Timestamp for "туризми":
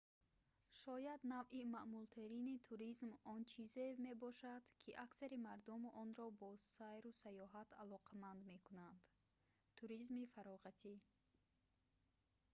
9.77-10.23